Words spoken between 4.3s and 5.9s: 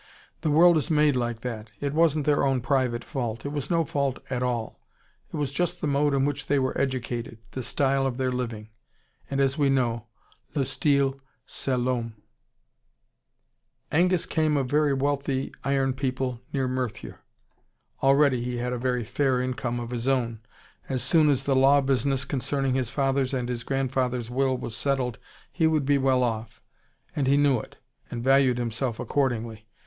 at all. It was just the